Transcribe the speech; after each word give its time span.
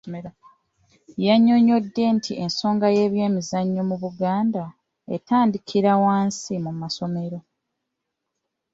Yannyonnyodde 1.25 2.03
nti 2.15 2.31
ensonga 2.43 2.85
ey'emizannyo 2.93 3.81
mu 3.89 3.95
Buganda, 4.03 4.63
etandikira 5.15 5.91
wansi 6.03 6.53
mu 6.65 6.71
masomero. 6.81 7.39